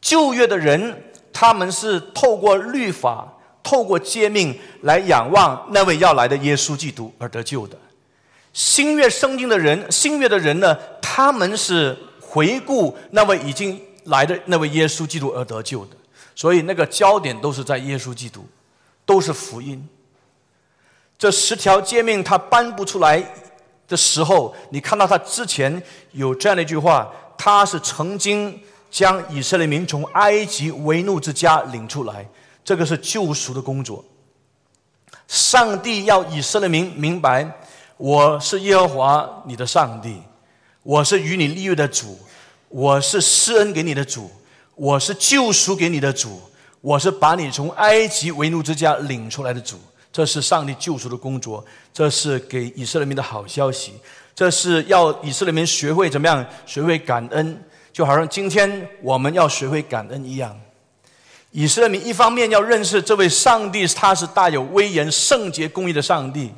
[0.00, 1.04] 旧约的人。
[1.40, 3.26] 他们是透过律法、
[3.62, 7.78] 透过诫命来仰望那位要来的耶稣基督而得救的。
[8.52, 15.96] 新约圣经的人，新约的人呢，他们是回顾那位已经来的那位耶稣基督而得救的。
[16.36, 18.44] 所以那个焦点都是在耶稣基督，
[19.06, 19.88] 都是福音。
[21.18, 23.24] 这十条诫命他颁布出来，
[23.88, 25.82] 的时候，你看到他之前
[26.12, 28.60] 有这样的一句话：他是曾经
[28.90, 32.28] 将以色列民从埃及为奴之家领出来，
[32.64, 34.04] 这个是救赎的工作。
[35.28, 37.48] 上帝要以色列民明白，
[37.96, 40.20] 我是耶和华你的上帝，
[40.82, 42.18] 我是与你立约的主，
[42.68, 44.28] 我是施恩给你的主，
[44.74, 46.40] 我是救赎给你的主，
[46.80, 49.78] 我是把你从埃及为奴之家领出来的主。
[50.12, 53.92] 这是上帝救赎的工作，这是给以色列民的好消息，
[54.34, 57.62] 这是要以色列民学会怎么样学会感恩，
[57.92, 60.58] 就好像今天我们要学会感恩一样。
[61.52, 66.52] 以色列民一方面要认识这位上帝，他是大有威严、圣洁、公义的上帝，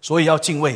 [0.00, 0.74] 所以要敬畏；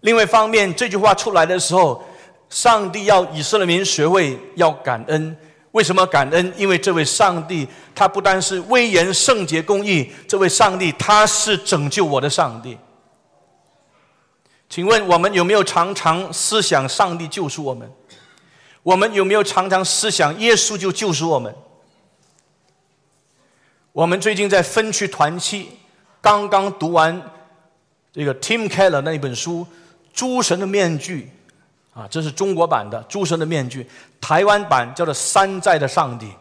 [0.00, 2.04] 另外一方面，这句话出来的时候，
[2.50, 5.36] 上帝要以色列民学会要感恩。
[5.70, 6.52] 为什么感恩？
[6.56, 12.76] 因为这位上帝，他不单是威严、圣洁、公义，这位上帝他是拯救我的上帝。
[14.68, 17.88] 请问我们有没有常常思想上帝救赎我们？
[18.86, 21.52] 我们有没有常常思想耶稣就救赎我们？
[23.90, 25.70] 我们最近在分区团契，
[26.20, 27.20] 刚刚读完
[28.12, 29.62] 这个 Tim Keller 那一本书
[30.14, 31.32] 《诸神的面具》，
[32.00, 33.82] 啊，这是中国版的《诸神的面具》，
[34.20, 36.32] 台湾版叫做《山寨的上帝》。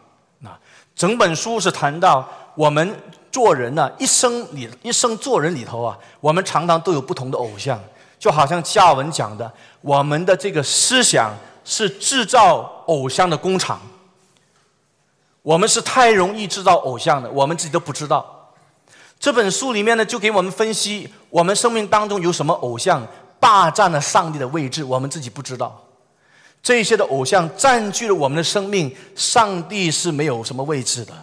[0.47, 0.59] 啊，
[0.95, 2.95] 整本书是谈到我们
[3.31, 7.83] 做人呢，一生里一生做人里头啊，我们常常都有不同的偶像，
[8.19, 11.35] 就好像下文讲的，我们的这个思想
[11.65, 13.81] 是制造偶像的工厂。
[15.41, 18.53] 我们是太容易制造偶像的，我们自己都不知道。
[19.19, 23.05] 这本书里面呢，就给我们分析我们生命当中有什么偶像
[23.39, 25.81] 霸占了上帝的位置，我们自己不知道。
[26.63, 31.13] 这些的偶像占据了我们的生命，上帝是没有什么位置的。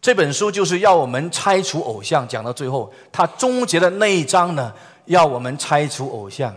[0.00, 4.72] 这本书就是要我们拆除偶像，讲到最后，它终结的那一章呢，
[5.04, 6.54] 要我们拆除偶像。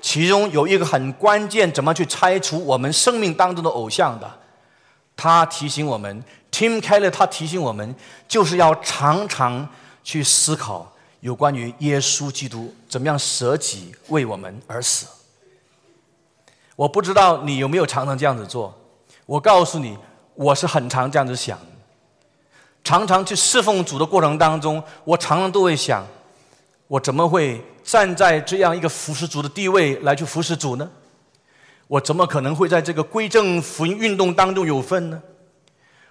[0.00, 4.30] 其中有一个很关键，怎么去拆除我们生命当中的偶像的？
[5.16, 7.94] 他提醒我们，Tim Keller 他提醒我们，
[8.26, 9.68] 就是要常常
[10.02, 10.90] 去思考
[11.20, 15.06] 有关于耶稣基督怎么样舍己为我们而死。
[16.74, 18.74] 我不知道你有没有常常这样子做，
[19.26, 19.98] 我告诉你，
[20.34, 21.58] 我是很常这样子想。
[22.82, 26.06] 常常去侍奉主的过程当中，我常常都会想，
[26.88, 30.90] 我怎么会站在这样一个服侍主的地位来去服侍主呢？
[31.88, 35.20] 我怎么可能会在这个归正福音运动当中有份呢？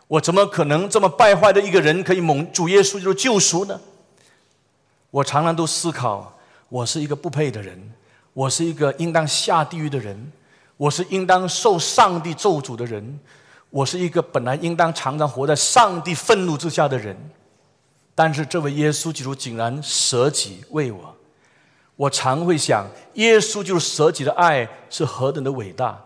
[0.08, 3.80] 我怎么可能这么败坏的一个人可以蒙主耶稣就是救赎呢？
[5.12, 7.92] 我常常都思考，我是一个不配的人，
[8.34, 10.32] 我是一个应当下地狱的人，
[10.78, 13.20] 我是应当受上帝咒诅的人，
[13.70, 17.16] 我是一个本来应当常常活在上帝愤怒之下的人，
[18.14, 21.16] 但是这位耶稣基督竟然舍己为我。
[22.00, 26.00] 我常会想，耶稣就是舍己的爱是何等的伟大。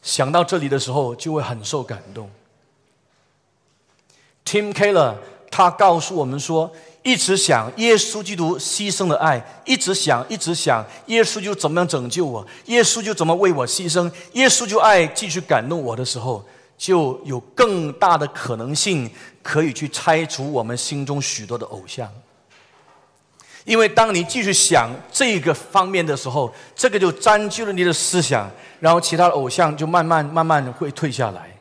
[0.00, 2.30] 想到这里的时候，就会很受感动。
[4.42, 5.16] Tim Keller
[5.50, 6.72] 他告诉我们说，
[7.02, 16.42] 一直想耶稣基督牺牲的爱，一直想，一直想耶稣就怎么样拯救我，耶稣就怎么为我牺牲，耶稣就爱继续感动我的时候，
[16.78, 19.10] 就有更大的可能性
[19.42, 22.10] 可以去拆除我们心中许多的偶像。
[23.68, 28.50] 因为当你继续想这个方面的时候，这个就占据了你的思想，
[28.80, 31.54] 然后其他的偶像就慢慢慢慢会退下来。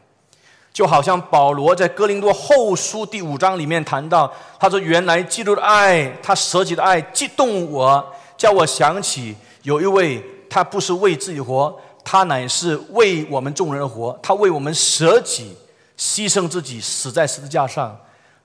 [0.72, 15.54] 就好像保罗在哥林多后书第五章里面谈到，他说：“原来基督的爱，他舍己的爱激动我，叫我想起有一位，他不是为自己活，他乃是为我们众人而活，他为我们舍己，
[15.98, 17.94] 牺牲自己，死在十字架上。”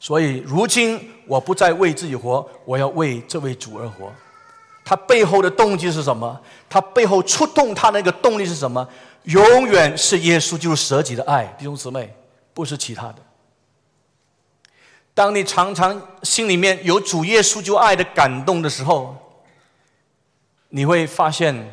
[0.03, 4.13] 所以，如今我不再为自己活，我要为这位主而活。
[4.85, 6.41] 他背后的动机是什么？
[6.69, 8.85] 他背后触动他那个动力是什么？
[9.27, 12.13] 永远是耶稣就是舍己的爱，弟兄姊妹，
[12.53, 13.19] 不是其他的。
[15.15, 19.17] 当你常常心里面有主耶稣就爱的感动的时候，
[20.71, 21.73] 你会发现，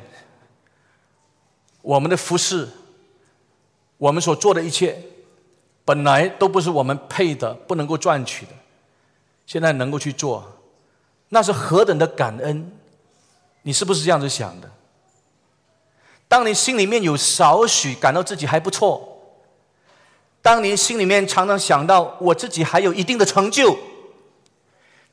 [1.82, 2.70] 我们的服饰，
[3.98, 5.02] 我们所做的一切。
[5.90, 8.52] 本来都不是我们配的，不能够赚取的，
[9.48, 10.48] 现在能够去做，
[11.30, 12.72] 那是何等的感恩！
[13.64, 14.70] 你是不是这样子想的？
[16.28, 19.18] 当你心里面有少许感到自己还不错，
[20.44, 23.76] 当你心里面常常想到我自己还有一定的成就，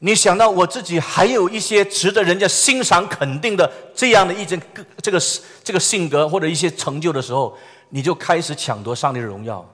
[0.00, 4.60] 你想到我自己还有一些值得人家欣赏肯定的这样的一种
[5.00, 5.18] 这个
[5.64, 7.56] 这个性格或者一些成就的时候，
[7.88, 9.66] 你就开始抢夺上帝的荣耀。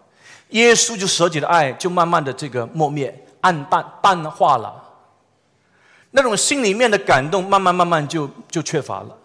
[0.52, 4.82] 耶稣就舍己的爱就慢慢的这个磨灭、暗淡、淡化了，
[6.12, 9.16] 那种心里面的感动慢慢慢慢就就缺乏了。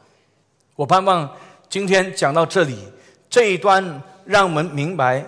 [0.75, 1.29] 我盼望
[1.69, 2.87] 今天讲到这里
[3.29, 5.25] 这一段，让我们明白，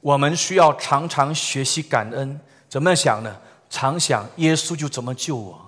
[0.00, 2.38] 我们需要常常学习感恩。
[2.68, 3.36] 怎么样想呢？
[3.70, 5.60] 常想耶稣就怎么救我，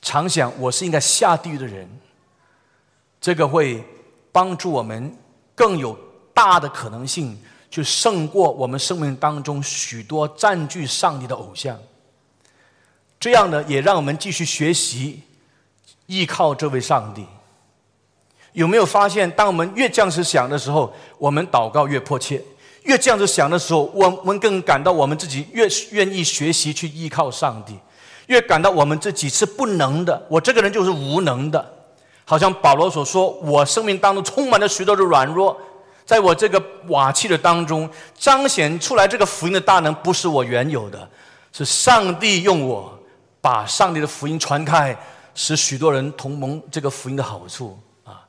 [0.00, 1.88] 常想我是应该下地狱的人。
[3.20, 3.84] 这个会
[4.30, 5.12] 帮助我们
[5.56, 5.98] 更有
[6.32, 7.36] 大的可能性，
[7.70, 11.78] 就胜过我们生命当中许多占据上帝的偶像。
[13.20, 15.22] 这样呢，也让我们继续学习
[16.06, 17.26] 依靠这位上帝。
[18.52, 22.38] 有没有发现，当我们越这样子想的时候，我们祷告越迫切；
[22.84, 27.78] 越这样子想的时候，我们更感到我们自己越愿意学习去依靠上帝，
[28.26, 30.26] 越感到我们自己是不能的。
[30.28, 31.74] 我这个人就是无能的，
[32.24, 35.56] 好像保罗所说：“我生命当中充满了许多的软弱，
[36.08, 41.06] 在我这个瓦器的当中彰显出来这个福音的大能，不是我原有的，
[41.52, 42.92] 是上帝用我。”
[43.40, 44.94] 把上帝的福音传开，
[45.32, 48.26] 使许多人同盟这个福音的好处啊！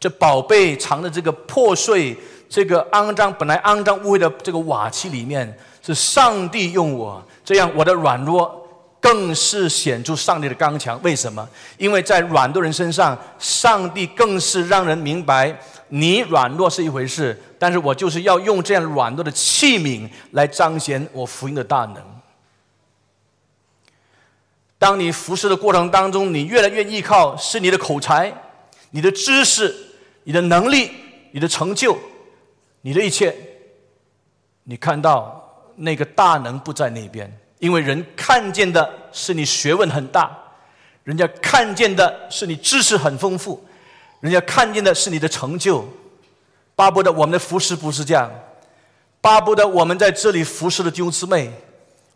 [0.00, 2.16] 这宝贝藏的这个破碎、
[2.48, 8.66] 这个肮脏、本来肮脏污秽的这个瓦器里面，是上帝用我，这样我的软弱
[8.98, 10.98] 更是显出上帝的刚强。
[11.02, 11.46] 为什么？
[11.76, 15.54] 因为在软弱人身上，上帝更是让人明白，
[15.88, 21.96] 你软弱是一回事，但是我就是要用这样软弱的器皿来彰显我福音的大能。
[24.78, 28.32] 当你服侍的过程当中，你越来越依靠是你的口才、
[28.90, 29.74] 你的知识、
[30.24, 30.90] 你的能力、
[31.32, 31.96] 你的成就、
[32.82, 33.34] 你的一切。
[34.64, 40.36] 你看到那个大能不在那边，因为人看见的是你学问很大，
[41.04, 43.64] 人家看见的是你知识很丰富，
[44.20, 45.86] 人家看见的是你的成就。
[46.74, 48.30] 巴不得我们的服侍不是这样，
[49.20, 51.52] 巴不得我们在这里服侍的弟兄姊妹。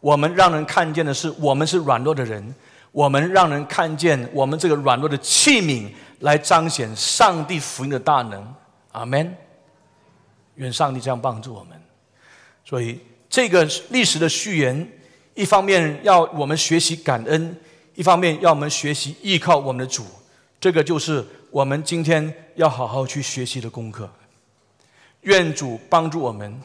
[0.01, 2.55] 我们让人看见的是，我们是软弱的人。
[2.93, 5.89] 我们让人看见我们这个软弱的器皿，
[6.21, 8.55] 来彰显上帝福音的大能。
[8.93, 9.35] 阿门。
[10.57, 11.81] 愿上帝这样帮助我们。
[12.65, 12.99] 所以，
[13.29, 14.93] 这个历史的序言，
[15.35, 17.57] 一方面要我们学习感恩，
[17.95, 20.05] 一方面要我们学习依靠我们的主。
[20.61, 24.11] 这个就是我们今天要好好去学习的功课。
[25.23, 26.61] 愿主帮助我们。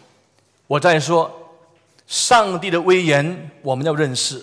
[0.68, 1.42] 我再说。
[2.08, 4.40] 上帝的威严，我们要认识，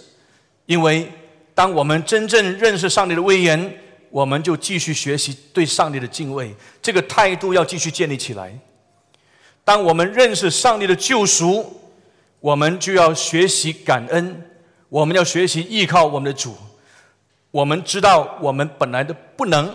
[0.66, 1.08] 因为
[1.54, 3.78] 当我们真正认识上帝的威严，
[4.10, 8.58] 我们就继续学习对上帝的敬畏，这个态度要继续建立起来。
[9.62, 11.80] 当我们认识上帝的救赎，
[12.40, 14.42] 我们就要学习感恩，
[14.88, 16.56] 我们要学习依靠我们的主。
[17.52, 19.72] 我们知道我们本来的不能，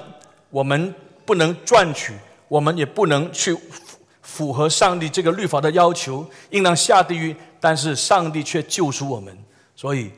[0.50, 0.93] 我们
[1.26, 2.14] 不能赚取，
[2.48, 3.58] 我们也不能去
[4.22, 7.36] 符合上帝这个律法的要求，应当下地狱。
[7.60, 9.36] 但是上帝却救赎我们，
[9.76, 10.12] 所以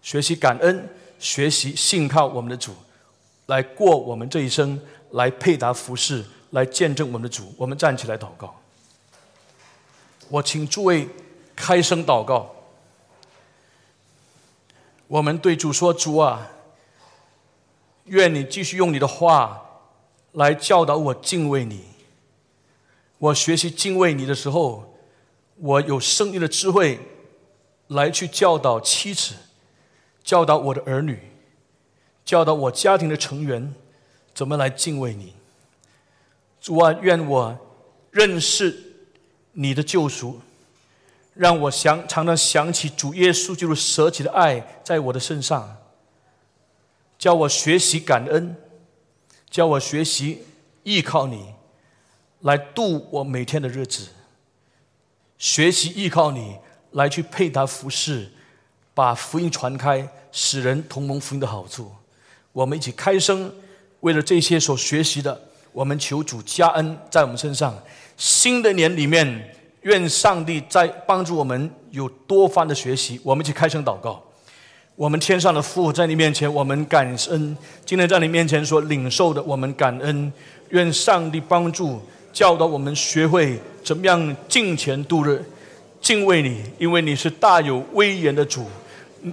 [0.00, 2.74] 学习感恩，学习信靠我们的主，
[3.46, 4.80] 来过我们这一生，
[5.10, 7.54] 来配搭服饰，来见证我们的主。
[7.58, 8.58] 我们站起来祷告。
[10.30, 11.06] 我请诸位
[11.54, 12.50] 开声祷告。
[15.06, 16.50] 我们对主说：“主啊，
[18.06, 19.65] 愿你继续用你的话
[20.36, 21.82] 来教导我敬畏你。
[23.18, 24.94] 我学习敬畏你的时候。”
[25.58, 27.00] 我有生命的智慧，
[27.86, 29.32] 来去教导妻子，
[30.22, 31.18] 教导我的儿女，
[32.26, 33.74] 教导我家庭的成员，
[34.34, 35.32] 怎么来敬畏你。
[36.60, 37.58] 主啊，愿我
[38.10, 38.76] 认识
[39.52, 40.42] 你的救赎，
[41.32, 45.78] 让我想常常想起主耶稣就是舍己的爱在我的身上，
[47.18, 48.54] 教我学习感恩，
[49.56, 50.42] 教我学习
[50.82, 51.46] 依靠你，
[52.40, 54.08] 来度我每天的日子。
[55.38, 56.58] 学习依靠你
[56.90, 58.30] 来去配搭服饰，
[58.92, 61.90] 把福音传开，使人同盟福音的好处。
[62.52, 63.50] 我们一起开声，
[64.00, 67.74] 为了这些所学习的，我们求主加恩在我们身上。
[68.18, 73.18] 新的年里面，愿上帝在帮助我们有多番的学习。
[73.24, 74.22] 我们一起开声祷告。
[74.96, 77.54] 我们天上的父，在你面前，我们感恩。
[77.84, 80.32] 今天在你面前所领受的，我们感恩。
[80.70, 82.00] 愿上帝帮助。
[82.32, 85.42] 教导我们学会怎么样敬虔度日，
[86.00, 88.64] 敬畏你，因为你是大有威严的主。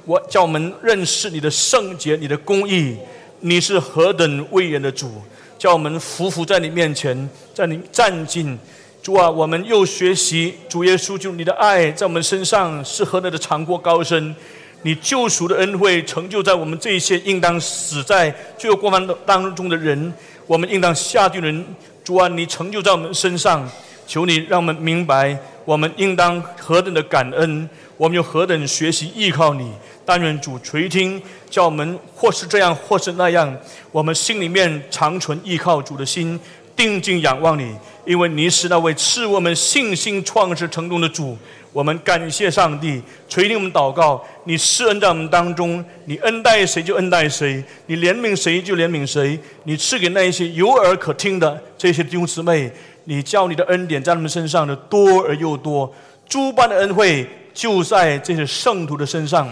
[0.05, 2.97] 我叫我们认识你的圣洁、你的公义，
[3.39, 5.13] 你是何等威严的主。
[5.57, 8.59] 叫我们匍匐在你面前，在你站敬。
[9.01, 14.35] 主啊，我们又学习主耶稣，就你的爱在我们身上是何等的长阔高深。
[14.83, 20.13] 你救赎的恩惠成就在我们这一些应当死在罪恶过犯当中的人，
[20.45, 21.65] 我们应当下地人。
[22.03, 23.65] 主啊，你成就在我们身上，
[24.05, 29.71] 求你让我们明白，我们应当何等的感恩，我们又何等学习依靠你。
[30.05, 33.55] 但愿主垂听，叫我们或是这样，或是那样，
[33.93, 36.37] 我们心里面常存依靠主的心，
[36.75, 37.73] 定睛仰望你，
[38.05, 41.37] 因为你是那位赐我们信心创始成功的主。
[41.73, 44.23] 我们感谢上帝，垂听我们祷告。
[44.43, 49.37] 你施恩在我们当中，你恩待谁就恩待谁，你怜悯谁就怜悯谁。
[49.63, 52.71] 你赐给那一些有耳可听的这些弟兄姊妹，
[53.05, 55.91] 你叫你的恩典在他们身上的多而又多，
[56.29, 59.49] 诸般的恩惠就在这些圣徒的身上。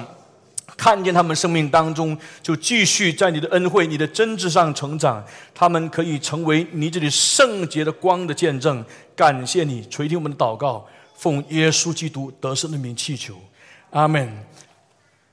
[0.77, 5.23] 看见他们生命当中，就继续在你的恩惠、你的真挚上成长。
[5.53, 8.83] 他们可以成为你这里圣洁的光的见证。
[9.15, 10.83] 感谢你垂听我们的祷告。
[11.21, 13.39] 奉耶稣基督得胜的名祈求，
[13.91, 14.27] 阿门。